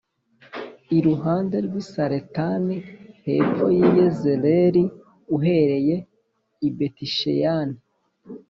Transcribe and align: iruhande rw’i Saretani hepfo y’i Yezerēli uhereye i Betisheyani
iruhande 0.97 1.57
rw’i 1.67 1.83
Saretani 1.91 2.77
hepfo 3.27 3.65
y’i 3.77 3.87
Yezerēli 3.97 4.83
uhereye 5.35 5.95
i 6.67 6.69
Betisheyani 6.75 7.77